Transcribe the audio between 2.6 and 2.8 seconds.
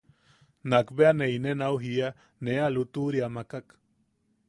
a